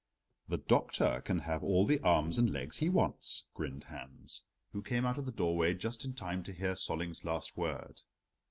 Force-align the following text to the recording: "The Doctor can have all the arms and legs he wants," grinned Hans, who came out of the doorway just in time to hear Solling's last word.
"The 0.47 0.57
Doctor 0.57 1.21
can 1.23 1.37
have 1.41 1.63
all 1.63 1.85
the 1.85 1.99
arms 1.99 2.39
and 2.39 2.49
legs 2.49 2.77
he 2.77 2.89
wants," 2.89 3.43
grinned 3.53 3.83
Hans, 3.83 4.43
who 4.71 4.81
came 4.81 5.05
out 5.05 5.19
of 5.19 5.27
the 5.27 5.31
doorway 5.31 5.75
just 5.75 6.03
in 6.05 6.15
time 6.15 6.41
to 6.45 6.53
hear 6.53 6.73
Solling's 6.73 7.23
last 7.23 7.55
word. 7.55 8.01